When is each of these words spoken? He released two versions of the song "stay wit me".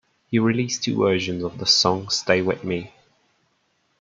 He 0.25 0.39
released 0.39 0.81
two 0.83 0.97
versions 0.97 1.43
of 1.43 1.59
the 1.59 1.67
song 1.67 2.09
"stay 2.09 2.41
wit 2.41 2.63
me". 2.63 2.91